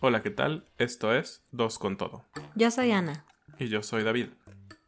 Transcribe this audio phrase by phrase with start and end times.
[0.00, 0.64] Hola, ¿qué tal?
[0.78, 2.24] Esto es Dos con Todo.
[2.54, 3.24] Yo soy Ana.
[3.58, 4.28] Y yo soy David.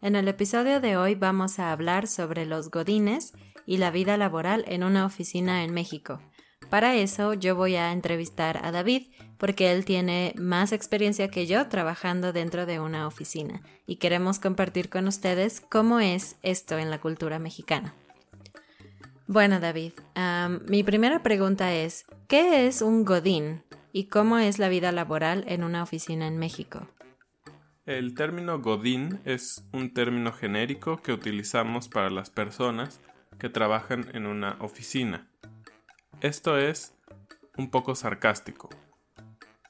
[0.01, 3.33] En el episodio de hoy vamos a hablar sobre los godines
[3.67, 6.21] y la vida laboral en una oficina en México.
[6.69, 11.67] Para eso yo voy a entrevistar a David porque él tiene más experiencia que yo
[11.67, 17.01] trabajando dentro de una oficina y queremos compartir con ustedes cómo es esto en la
[17.01, 17.97] cultura mexicana.
[19.27, 19.93] Bueno, David,
[20.69, 25.65] mi primera pregunta es, ¿qué es un godín y cómo es la vida laboral en
[25.65, 26.89] una oficina en México?
[27.87, 33.01] El término Godín es un término genérico que utilizamos para las personas
[33.39, 35.29] que trabajan en una oficina.
[36.21, 36.95] Esto es
[37.57, 38.69] un poco sarcástico.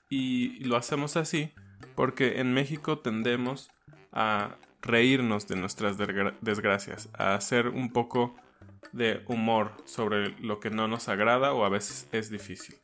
[0.08, 1.52] Y lo hacemos así
[1.94, 3.70] porque en México tendemos
[4.12, 8.34] a reírnos de nuestras desgra- desgracias, a hacer un poco
[8.92, 12.76] de humor sobre lo que no nos agrada o a veces es difícil.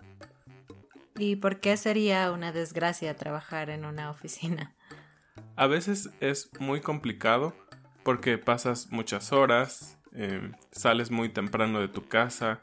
[1.18, 4.74] ¿Y por qué sería una desgracia trabajar en una oficina?
[5.56, 7.54] A veces es muy complicado
[8.02, 12.60] porque pasas muchas horas, eh, sales muy temprano de tu casa,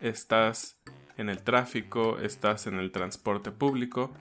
[0.00, 0.78] estás
[1.16, 4.12] en el tráfico, estás en el transporte público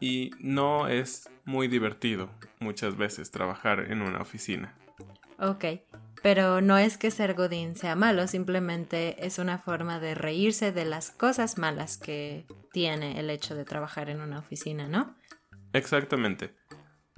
[0.00, 4.74] y no es muy divertido muchas veces trabajar en una oficina.
[5.38, 5.64] Ok,
[6.22, 10.84] pero no es que ser godín sea malo, simplemente es una forma de reírse de
[10.84, 15.14] las cosas malas que tiene el hecho de trabajar en una oficina, ¿no?
[15.72, 16.54] Exactamente.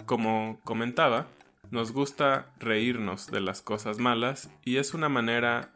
[0.06, 1.28] Como comentaba,
[1.70, 5.72] nos gusta reírnos de las cosas malas y es una manera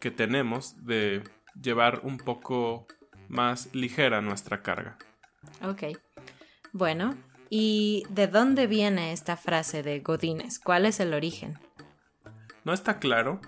[0.00, 1.22] que tenemos de
[1.60, 2.86] llevar un poco
[3.28, 4.98] más ligera nuestra carga.
[5.62, 5.96] Ok.
[6.72, 7.14] Bueno,
[7.50, 10.58] ¿y de dónde viene esta frase de godines?
[10.58, 11.58] ¿Cuál es el origen?
[12.64, 13.40] No está claro,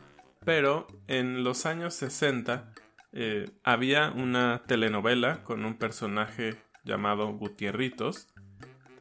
[0.45, 2.73] pero en los años 60
[3.13, 8.29] eh, había una telenovela con un personaje llamado Gutierritos,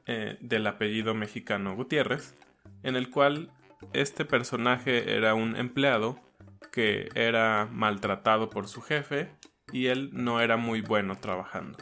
[0.06, 2.36] eh, del apellido mexicano Gutiérrez,
[2.84, 3.52] en el cual
[3.94, 6.20] este personaje era un empleado
[6.72, 9.32] que era maltratado por su jefe
[9.72, 11.78] y él no era muy bueno trabajando.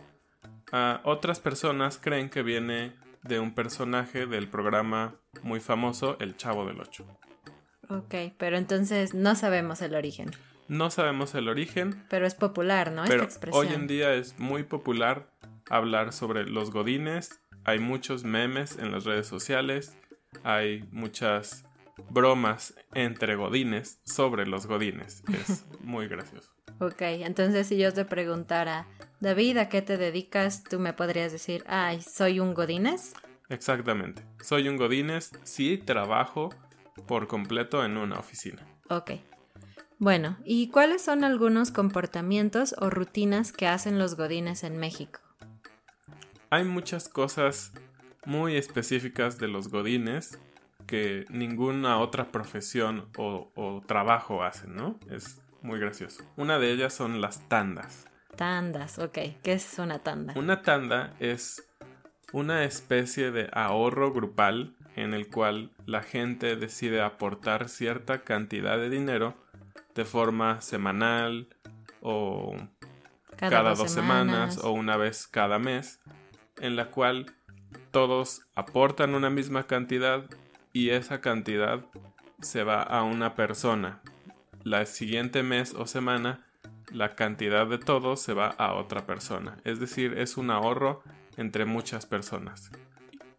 [0.72, 2.94] Ah, otras personas creen que viene
[3.24, 7.06] de un personaje del programa muy famoso El Chavo del Ocho.
[7.92, 10.32] Ok, pero entonces no sabemos el origen.
[10.70, 13.04] No sabemos el origen, Pero es popular, ¿no?
[13.04, 13.68] pero Esta expresión.
[13.68, 15.30] hoy en día es muy popular
[15.70, 17.42] hablar sobre los godines.
[17.66, 19.98] Hay muchos memes en las redes sociales,
[20.46, 21.66] hay muchas
[22.10, 25.24] bromas entre godines sobre los godines.
[25.50, 26.50] Es muy gracioso.
[26.80, 28.88] Ok, entonces si yo te preguntara,
[29.20, 30.64] David, ¿a qué te dedicas?
[30.64, 33.14] Tú me podrías decir, ay, soy un godines.
[33.50, 34.24] Exactamente.
[34.42, 36.50] Soy un godines, sí trabajo
[37.08, 38.66] por completo en una oficina.
[38.90, 39.12] Ok.
[39.98, 45.20] Bueno, ¿y cuáles son algunos comportamientos o rutinas que hacen los godines en México?
[46.50, 47.72] Hay muchas cosas
[48.26, 50.40] muy específicas de los godines
[50.88, 55.00] que ninguna otra profesión o, o trabajo hacen, ¿no?
[55.10, 56.24] Es muy gracioso.
[56.36, 58.06] Una de ellas son las tandas.
[58.36, 59.18] Tandas, ok.
[59.44, 60.34] ¿Qué es una tanda?
[60.36, 61.68] Una tanda es
[62.34, 68.90] una especie de ahorro grupal en el cual la gente decide aportar cierta cantidad de
[68.90, 69.36] dinero
[69.96, 71.48] de forma semanal
[72.02, 72.56] o
[73.38, 74.60] cada, dos, semanas.
[74.64, 76.00] o una vez cada mes,
[76.60, 77.34] en la cual
[77.92, 80.26] todos aportan una misma cantidad
[80.74, 81.86] y esa cantidad
[82.42, 84.02] se va a una persona.
[84.64, 86.46] La siguiente mes o semana
[86.92, 89.58] la cantidad de todos se va a otra persona.
[89.64, 91.04] Es decir, es un ahorro
[91.38, 92.70] entre muchas personas.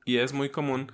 [0.04, 0.90] Y es muy común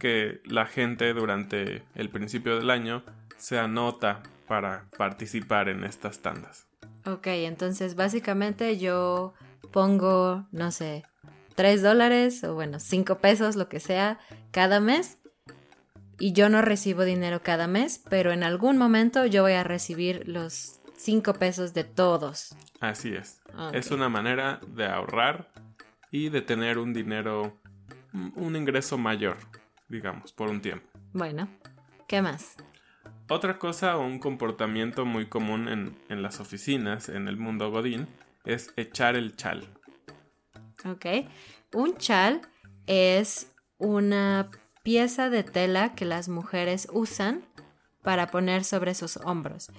[0.00, 3.04] que la gente durante el principio del año
[3.36, 6.66] se anota para participar en estas tandas.
[7.06, 9.34] Ok, entonces básicamente yo
[9.70, 11.04] pongo, no sé,
[11.54, 14.18] 3 dólares o bueno, 5 pesos, lo que sea,
[14.50, 15.18] cada mes.
[16.18, 20.26] Y yo no recibo dinero cada mes, pero en algún momento yo voy a recibir
[20.26, 22.56] los 5 pesos de todos.
[22.80, 23.40] Así es.
[23.72, 25.50] Es una manera de ahorrar
[26.10, 27.58] y de tener un dinero,
[28.12, 29.36] un ingreso mayor
[29.90, 30.88] digamos, por un tiempo.
[31.12, 31.48] Bueno,
[32.08, 32.56] ¿qué más?
[33.28, 38.08] Otra cosa o un comportamiento muy común en, en las oficinas, en el mundo Godín,
[38.44, 39.68] es echar el chal.
[40.84, 41.06] Ok.
[41.74, 42.40] Un chal
[42.86, 44.50] es una
[44.82, 47.44] pieza de tela que las mujeres usan
[48.02, 49.70] para poner sobre sus hombros.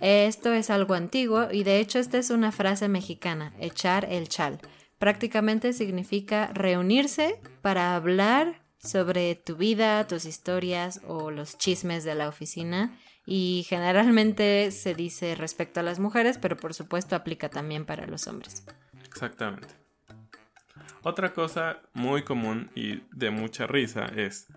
[0.00, 4.60] Esto es algo antiguo y de hecho esta es una frase mexicana, echar el chal.
[4.98, 12.28] Prácticamente significa reunirse para hablar sobre tu vida, tus historias o los chismes de la
[12.28, 12.96] oficina
[13.26, 18.28] y generalmente se dice respecto a las mujeres, pero por supuesto aplica también para los
[18.28, 18.64] hombres.
[19.04, 19.74] Exactamente.
[21.02, 24.48] Otra cosa muy común y de mucha risa es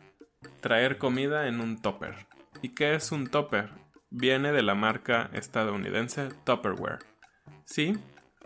[0.61, 2.15] traer comida en un topper.
[2.61, 3.69] ¿Y qué es un topper?
[4.09, 6.99] Viene de la marca estadounidense Tupperware.
[7.65, 7.97] Sí,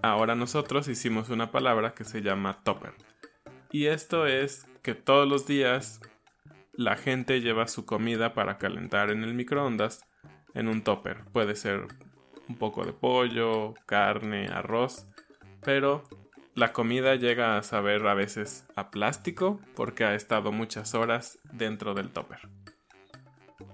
[0.01, 2.93] ahora nosotros hicimos una palabra que se llama topper.
[3.71, 6.01] Y esto es que todos los días
[6.73, 10.05] la gente lleva su comida para calentar en el microondas
[10.53, 11.23] en un topper.
[11.31, 11.87] Puede ser
[12.49, 15.07] un poco de pollo, carne, arroz,
[15.61, 16.03] pero
[16.53, 21.93] la comida llega a saber a veces a plástico porque ha estado muchas horas dentro
[21.93, 22.49] del topper.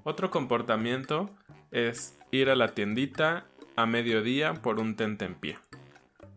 [0.03, 1.31] Otro comportamiento
[1.71, 5.57] es ir a la tiendita a mediodía por un tentempié.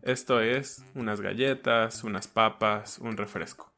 [0.01, 3.72] Esto es unas galletas, unas papas, un refresco.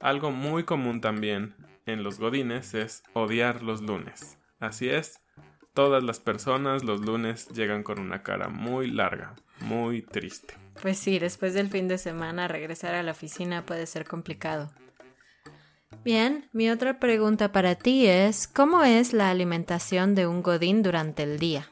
[0.00, 1.54] Algo muy común también
[1.86, 4.38] en los godines es odiar los lunes.
[4.60, 5.20] Así es,
[5.74, 10.54] todas las personas los lunes llegan con una cara muy larga, muy triste.
[10.80, 14.70] Pues sí, después del fin de semana regresar a la oficina puede ser complicado.
[16.04, 21.24] Bien, mi otra pregunta para ti es, ¿cómo es la alimentación de un godín durante
[21.24, 21.68] el día?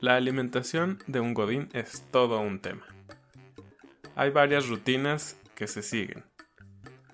[0.00, 2.86] La alimentación de un godín es todo un tema.
[4.16, 6.24] Hay varias rutinas que se siguen.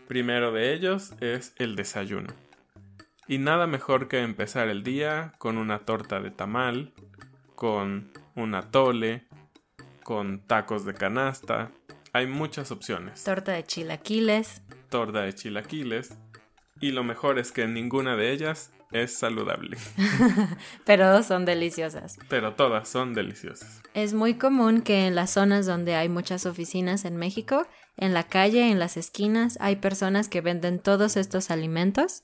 [0.09, 2.29] Primero de ellos es el desayuno.
[3.27, 6.95] Y nada mejor que empezar el día con una torta de tamal,
[7.55, 9.27] con una tole,
[10.03, 11.73] con tacos de canasta.
[12.15, 13.23] Hay muchas opciones.
[13.23, 14.63] Torta de chilaquiles.
[14.89, 16.17] Torta de chilaquiles.
[16.81, 19.77] Y lo mejor es que ninguna de ellas es saludable.
[20.87, 22.19] Pero son deliciosas.
[22.31, 23.83] Pero todas son deliciosas.
[23.93, 27.67] Es muy común que en las zonas donde hay muchas oficinas en México,
[27.99, 32.23] en la calle, en las esquinas, hay personas que venden todos estos alimentos.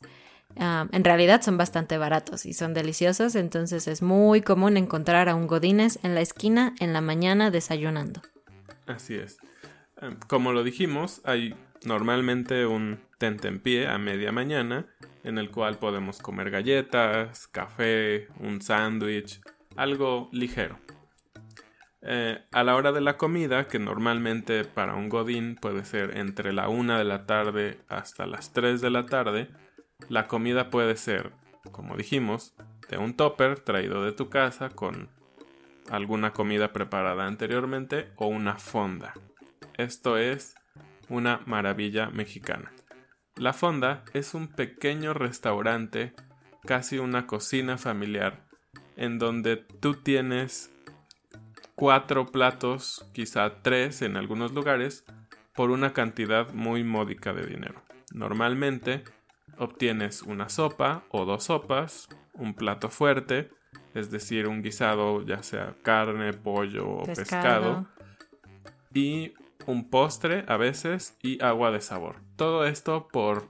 [0.57, 5.47] en realidad son bastante baratos y son deliciosos, entonces es muy común encontrar a un
[5.47, 8.23] Godines en la esquina en la mañana desayunando.
[8.87, 9.39] Así es.
[10.29, 11.55] Como lo dijimos, hay
[11.85, 14.87] normalmente un tentempié a media mañana
[15.23, 19.41] en el cual podemos comer galletas, café, un sándwich,
[19.77, 20.79] algo ligero.
[22.07, 26.53] Eh, a la hora de la comida, que normalmente para un godín puede ser entre
[26.53, 29.49] la 1 de la tarde hasta las 3 de la tarde,
[30.11, 31.33] la comida puede ser,
[31.73, 32.55] como dijimos,
[32.91, 35.09] de un topper traído de tu casa con
[35.89, 39.15] alguna comida preparada anteriormente o una fonda.
[39.79, 40.57] Esto es
[41.09, 42.71] una maravilla mexicana.
[43.37, 46.13] La fonda es un pequeño restaurante,
[46.67, 48.47] casi una cocina familiar,
[48.97, 50.74] en donde tú tienes
[51.75, 55.05] cuatro platos, quizá tres en algunos lugares,
[55.55, 57.83] por una cantidad muy módica de dinero.
[58.13, 59.05] Normalmente
[59.59, 63.51] obtienes una sopa o dos sopas, un plato fuerte,
[63.95, 67.87] es decir, un guisado ya sea carne, pollo o pescado,
[68.93, 69.35] y
[69.67, 72.17] un postre a veces y agua de sabor.
[72.37, 73.49] Todo esto por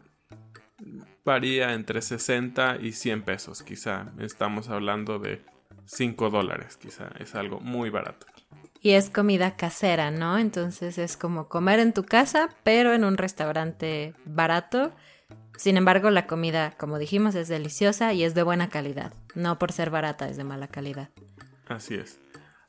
[1.24, 5.42] varía entre 60 y 100 pesos, quizá estamos hablando de
[5.86, 8.26] 5 dólares, quizá es algo muy barato.
[8.80, 10.38] Y es comida casera, ¿no?
[10.38, 14.92] Entonces es como comer en tu casa, pero en un restaurante barato.
[15.56, 19.14] Sin embargo, la comida, como dijimos, es deliciosa y es de buena calidad.
[19.34, 21.08] No por ser barata es de mala calidad.
[21.66, 22.20] Así es.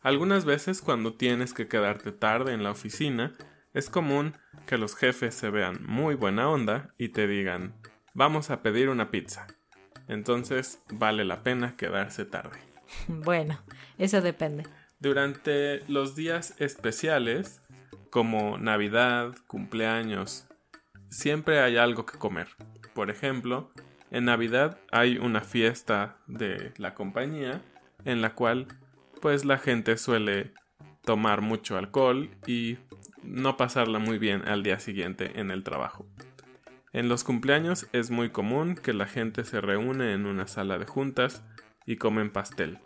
[0.01, 3.33] Algunas veces cuando tienes que quedarte tarde en la oficina,
[3.73, 7.73] es común que los jefes se vean muy buena onda y te digan,
[8.13, 9.47] vamos a pedir una pizza.
[10.07, 12.59] Entonces vale la pena quedarse tarde.
[13.07, 13.59] Bueno,
[13.97, 14.63] eso depende.
[14.99, 17.61] Durante los días especiales,
[18.09, 20.47] como Navidad, cumpleaños,
[21.09, 22.47] siempre hay algo que comer.
[22.93, 23.71] Por ejemplo,
[24.11, 27.61] en Navidad hay una fiesta de la compañía
[28.05, 28.67] en la cual
[29.21, 30.53] pues la gente suele
[31.03, 32.77] tomar mucho alcohol y
[33.23, 36.05] no pasarla muy bien al día siguiente en el trabajo.
[36.93, 40.85] En los cumpleaños es muy común que la gente se reúne en una sala de
[40.85, 41.43] juntas
[41.85, 42.79] y comen pastel.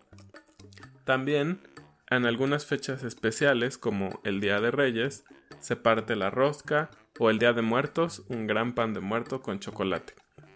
[1.06, 1.62] También
[2.10, 5.26] en algunas fechas especiales como el Día de Reyes
[5.60, 6.90] se parte la rosca
[7.20, 10.14] o el Día de Muertos un gran pan de muerto con chocolate.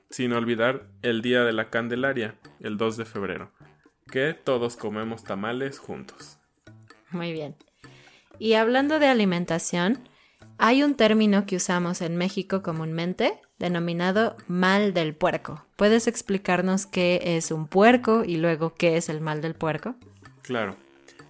[0.09, 3.51] Sin olvidar el Día de la Candelaria, el 2 de febrero,
[4.11, 6.37] que todos comemos tamales juntos.
[7.09, 7.55] Muy bien.
[8.39, 10.07] Y hablando de alimentación,
[10.57, 15.65] hay un término que usamos en México comúnmente denominado mal del puerco.
[15.75, 19.95] ¿Puedes explicarnos qué es un puerco y luego qué es el mal del puerco?
[20.41, 20.75] Claro.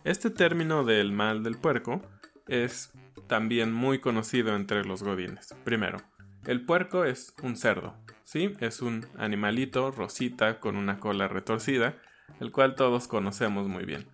[0.04, 2.02] Este término del mal del puerco
[2.48, 2.92] es
[3.28, 5.56] también muy conocido entre los godines.
[5.64, 6.00] Primero,
[6.46, 8.54] el puerco es un cerdo, ¿sí?
[8.60, 11.96] Es un animalito rosita con una cola retorcida,
[12.40, 14.06] el cual todos conocemos muy bien.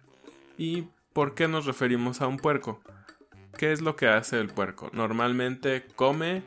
[0.57, 2.81] ¿Y por qué nos referimos a un puerco?
[3.57, 4.91] ¿Qué es lo que hace el puerco?
[4.93, 6.43] Normalmente come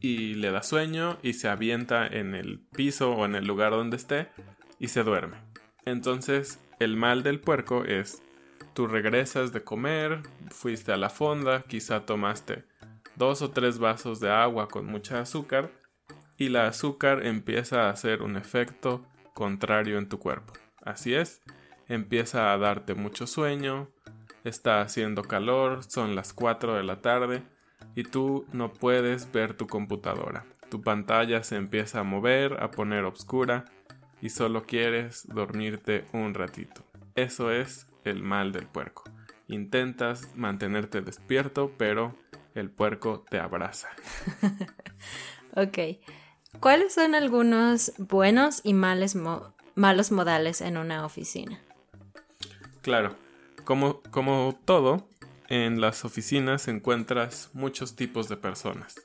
[0.00, 3.96] y le da sueño y se avienta en el piso o en el lugar donde
[3.96, 4.28] esté
[4.78, 5.36] y se duerme.
[5.84, 8.22] Entonces, el mal del puerco es
[8.76, 12.66] Tú regresas de comer, fuiste a la fonda, quizá tomaste
[13.16, 15.72] dos o tres vasos de agua con mucha azúcar
[16.36, 20.52] y la azúcar empieza a hacer un efecto contrario en tu cuerpo.
[20.82, 21.40] Así es,
[21.88, 23.90] empieza a darte mucho sueño,
[24.44, 27.42] está haciendo calor, son las 4 de la tarde
[27.96, 30.44] y tú no puedes ver tu computadora.
[30.68, 33.64] Tu pantalla se empieza a mover, a poner oscura
[34.20, 36.84] y solo quieres dormirte un ratito.
[37.14, 39.04] Eso es el mal del puerco.
[39.48, 42.14] Intentas mantenerte despierto, pero
[42.54, 43.88] el puerco te abraza.
[45.56, 45.78] ok.
[46.60, 51.60] ¿Cuáles son algunos buenos y malos modales en una oficina?
[52.82, 53.16] Claro,
[53.64, 55.08] como, como todo,
[55.48, 58.96] en las oficinas encuentras muchos tipos de personas.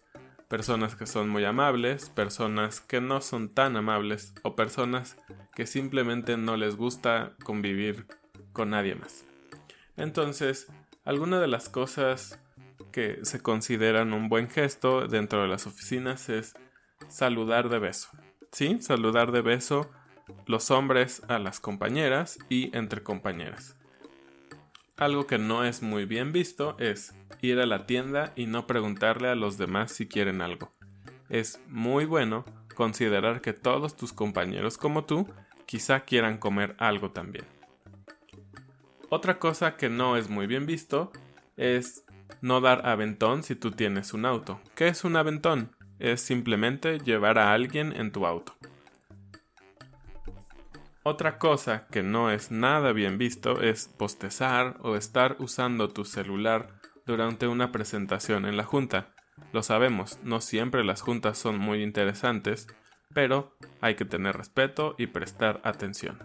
[0.48, 5.16] Personas que son muy amables, personas que no son tan amables o personas
[5.56, 8.06] que simplemente no les gusta convivir
[8.52, 9.26] con nadie más.
[9.96, 10.68] Entonces,
[11.06, 12.40] alguna de las cosas
[12.92, 16.54] que se consideran un buen gesto dentro de las oficinas es
[17.08, 18.10] saludar de beso.
[18.52, 18.82] ¿Sí?
[18.82, 19.90] Saludar de beso
[20.46, 23.78] los hombres a las compañeras y entre compañeras.
[25.02, 29.30] Algo que no es muy bien visto es ir a la tienda y no preguntarle
[29.30, 30.70] a los demás si quieren algo.
[31.28, 35.28] Es muy bueno considerar que todos tus compañeros como tú
[35.66, 37.46] quizá quieran comer algo también.
[39.10, 41.12] Otra cosa que no es muy bien visto
[41.58, 42.06] es
[42.42, 44.62] no dar aventón si tú tienes un auto.
[44.76, 45.76] ¿Qué es un aventón?
[45.98, 48.56] Es simplemente llevar a alguien en tu auto.
[51.04, 56.80] Otra cosa que no es nada bien visto es postezar o estar usando tu celular
[57.08, 59.16] durante una presentación en la junta.
[59.52, 62.68] Lo sabemos, no siempre las juntas son muy interesantes,
[63.16, 66.20] pero hay que tener respeto y prestar atención.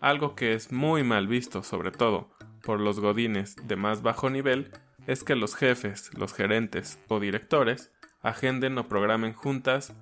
[0.00, 2.32] Algo que es muy mal visto, sobre todo
[2.64, 4.72] por los godines de más bajo nivel,
[5.06, 9.94] es que los jefes, los gerentes o directores agenden o programen juntas,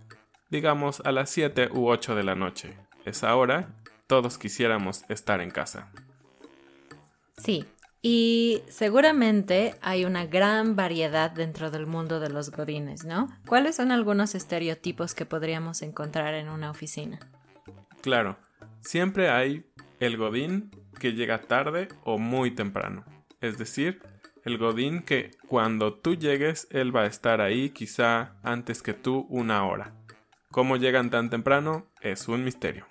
[0.49, 2.75] digamos a las 7 u 8 de la noche.
[3.04, 3.68] Esa hora,
[4.06, 5.90] todos quisiéramos estar en casa.
[7.37, 7.66] Sí,
[8.06, 13.28] y seguramente hay una gran variedad dentro del mundo de los godines, ¿no?
[13.46, 17.18] ¿Cuáles son algunos estereotipos que podríamos encontrar en una oficina?
[18.02, 18.37] Claro,
[18.80, 19.64] siempre hay
[20.00, 20.70] el godín
[21.00, 23.04] que llega tarde o muy temprano.
[23.40, 24.02] Es decir,
[24.44, 29.26] el godín que cuando tú llegues él va a estar ahí quizá antes que tú
[29.30, 29.94] una hora.
[30.50, 31.87] ¿Cómo llegan tan temprano?
[32.04, 32.87] Es un misterio.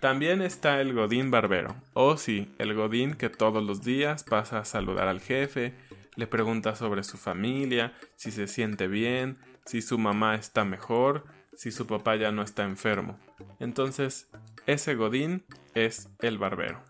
[0.00, 4.64] También está el godín barbero, o sí, el godín que todos los días pasa a
[4.64, 5.74] saludar al jefe,
[6.16, 11.70] le pregunta sobre su familia, si se siente bien, si su mamá está mejor, si
[11.70, 13.16] su papá ya no está enfermo.
[13.60, 14.28] Entonces,
[14.66, 15.44] ese godín
[15.74, 16.82] es el barbero.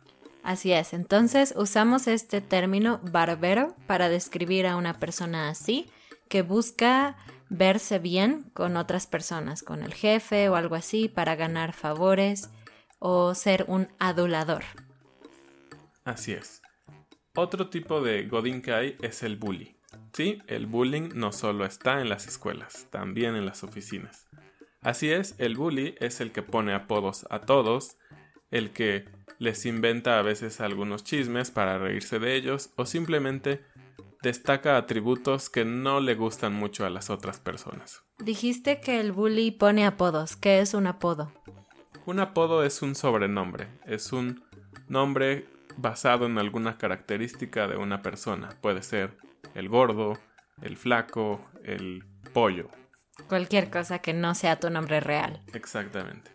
[0.43, 5.91] Así es, entonces usamos este término barbero para describir a una persona así,
[6.29, 7.17] que busca
[7.51, 12.51] verse bien con otras personas, con el jefe o algo así, para ganar favores
[12.99, 14.65] o ser un adulador.
[16.05, 16.63] Así es.
[17.35, 18.29] Otro tipo de
[18.75, 19.77] hay es el bully.
[20.13, 24.27] Sí, el bullying no solo está en las escuelas, también en las oficinas.
[24.81, 27.97] Así es, el bully es el que pone apodos a todos,
[28.51, 29.05] el que
[29.39, 33.65] les inventa a veces algunos chismes para reírse de ellos o simplemente
[34.23, 38.03] destaca atributos que no le gustan mucho a las otras personas.
[38.19, 40.37] Dijiste que el bully pone apodos.
[40.37, 41.33] ¿Qué es un apodo?
[42.07, 44.43] Un apodo es un sobrenombre, es un
[44.89, 45.47] nombre
[45.77, 48.49] basado en alguna característica de una persona.
[48.61, 49.17] Puede ser
[49.55, 50.19] el gordo,
[50.63, 52.69] el flaco, el pollo.
[53.29, 55.43] Cualquier cosa que no sea tu nombre real.
[55.53, 56.31] Exactamente.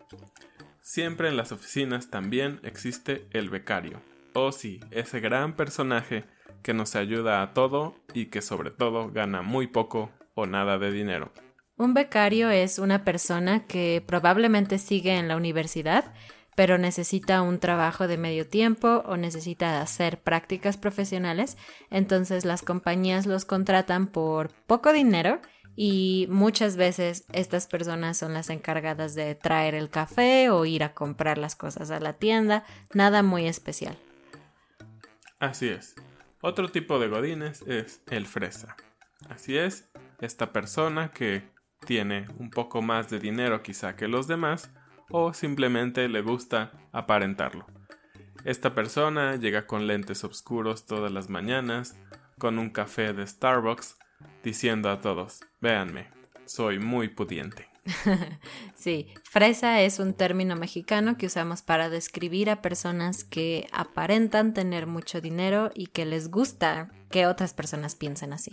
[0.80, 4.00] Siempre en las oficinas también existe el becario.
[4.34, 6.24] O sí, ese gran personaje
[6.64, 10.90] que nos ayuda a todo y que sobre todo gana muy poco o nada de
[10.90, 11.30] dinero.
[11.76, 16.12] Un becario es una persona que probablemente sigue en la universidad,
[16.56, 21.56] pero necesita un trabajo de medio tiempo o necesita hacer prácticas profesionales,
[21.90, 25.40] entonces las compañías los contratan por poco dinero
[25.76, 30.94] y muchas veces estas personas son las encargadas de traer el café o ir a
[30.94, 33.98] comprar las cosas a la tienda, nada muy especial.
[35.40, 35.96] Así es.
[36.46, 38.76] Otro tipo de godines es el fresa.
[39.30, 41.48] Así es, esta persona que
[41.86, 44.70] tiene un poco más de dinero quizá que los demás
[45.08, 47.64] o simplemente le gusta aparentarlo.
[48.44, 51.96] Esta persona llega con lentes oscuros todas las mañanas,
[52.38, 53.96] con un café de Starbucks
[54.42, 56.10] diciendo a todos, véanme,
[56.44, 57.73] soy muy pudiente.
[58.74, 64.86] Sí, fresa es un término mexicano que usamos para describir a personas que aparentan tener
[64.86, 68.52] mucho dinero y que les gusta que otras personas piensen así.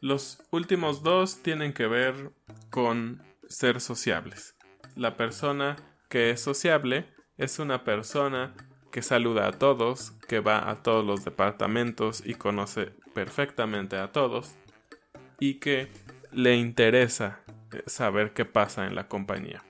[0.00, 2.32] Los últimos dos tienen que ver
[2.70, 4.54] con ser sociables.
[4.94, 5.76] La persona
[6.08, 7.06] que es sociable
[7.38, 8.54] es una persona
[8.92, 14.54] que saluda a todos, que va a todos los departamentos y conoce perfectamente a todos
[15.38, 15.90] y que
[16.32, 17.40] le interesa
[17.86, 19.62] saber qué pasa en la compañía.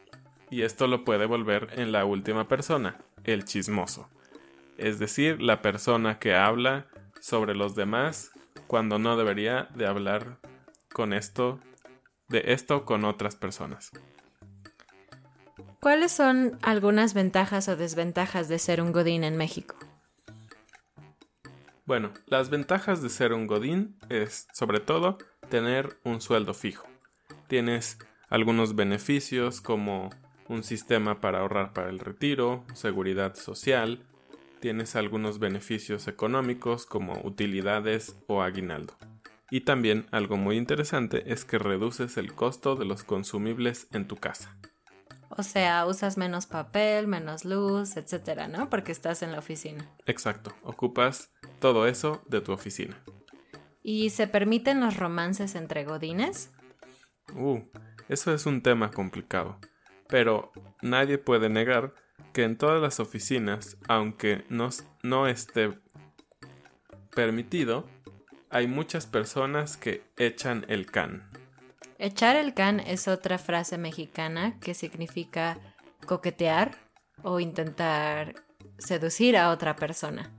[0.51, 4.09] Y esto lo puede volver en la última persona, el chismoso.
[4.79, 6.87] Es decir, la persona que habla
[7.21, 8.31] sobre los demás
[8.67, 10.39] cuando no debería de hablar
[10.93, 11.61] con esto
[12.29, 13.91] de esto con otras personas.
[15.81, 19.77] ¿Cuáles son algunas ventajas o desventajas de ser un godín en México?
[21.85, 26.89] Bueno, las ventajas de ser un godín es, sobre todo, tener un sueldo fijo.
[27.49, 30.11] Tienes algunos beneficios como
[30.49, 34.05] un sistema para ahorrar para el retiro, seguridad social,
[34.61, 38.97] tienes algunos beneficios económicos como utilidades o aguinaldo.
[39.51, 44.17] Y también algo muy interesante es que reduces el costo de los consumibles en tu
[44.17, 44.57] casa.
[45.29, 48.71] O sea, usas menos papel, menos luz, etcétera, ¿no?
[48.71, 49.89] Porque estás en la oficina.
[50.07, 51.31] Exacto, ocupas
[51.61, 52.97] todo eso de tu oficina.
[53.83, 56.51] ¿Y se permiten los romances entre godines?
[57.35, 57.61] Uh,
[58.09, 59.59] eso es un tema complicado.
[60.09, 61.95] Pero nadie puede negar
[62.33, 64.71] que en todas las oficinas, aunque no,
[65.03, 65.79] no esté
[67.15, 67.89] permitido,
[68.51, 71.29] hay muchas personas que echan el can.
[71.99, 75.59] Echar el can es otra frase mexicana que significa
[76.07, 76.77] coquetear
[77.23, 78.35] o intentar
[78.79, 80.36] seducir a otra persona.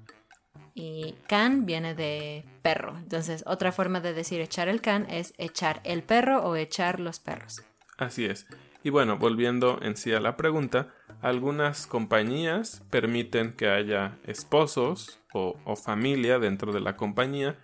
[0.80, 2.96] Y can viene de perro.
[3.00, 7.20] Entonces, otra forma de decir echar el can es echar el perro o echar los
[7.20, 7.64] perros.
[7.98, 8.46] Así es.
[8.84, 15.60] Y bueno, volviendo en sí a la pregunta, algunas compañías permiten que haya esposos o,
[15.66, 17.58] o familia dentro de la compañía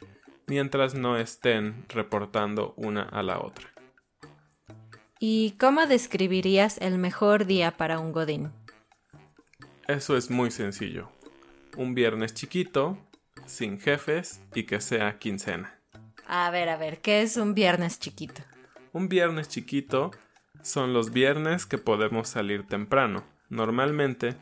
[0.48, 3.70] mientras no estén reportando una a la otra.
[5.20, 8.52] ¿Y cómo describirías el mejor día para un Godín?
[9.88, 11.12] Eso es muy sencillo.
[11.76, 12.98] Un viernes chiquito,
[13.46, 15.80] sin jefes y que sea quincena.
[16.28, 18.44] A ver, a ver, ¿qué es un viernes chiquito?
[18.92, 20.12] Un viernes chiquito
[20.62, 23.24] son los viernes que podemos salir temprano.
[23.50, 24.36] Normalmente,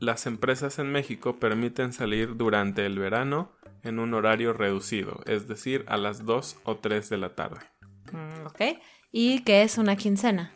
[0.00, 5.84] las empresas en México permiten salir durante el verano en un horario reducido, es decir,
[5.86, 7.60] a las 2 o 3 de la tarde.
[8.10, 8.60] Mm, ok.
[9.10, 10.52] ¿Y qué es una quincena?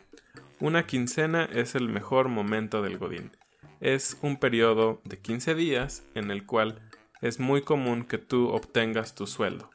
[0.59, 3.36] Una quincena es el mejor momento del Godín.
[3.79, 6.81] Es un periodo de 15 días en el cual
[7.21, 9.69] es muy común que tú obtengas tu sueldo.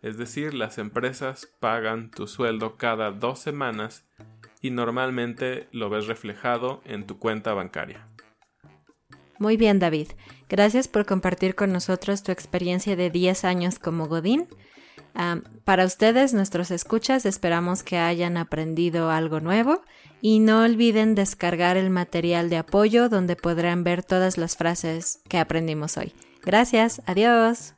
[0.00, 4.06] Es decir, las empresas pagan tu sueldo cada dos semanas
[4.60, 8.06] y normalmente lo ves reflejado en tu cuenta bancaria.
[9.38, 10.08] Muy bien, David.
[10.48, 14.48] Gracias por compartir con nosotros tu experiencia de 10 años como Godín.
[15.64, 19.82] Para ustedes, nuestros escuchas, esperamos que hayan aprendido algo nuevo
[20.20, 25.38] y no olviden descargar el material de apoyo donde podrán ver todas las frases que
[25.38, 26.14] aprendimos hoy.
[26.44, 27.77] Gracias, adiós.